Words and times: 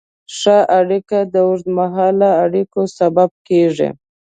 ښه 0.37 0.57
اړیکه 0.79 1.19
د 1.33 1.35
اوږدمهاله 1.47 2.29
اړیکو 2.43 2.81
سبب 2.97 3.29
کېږي. 3.47 3.89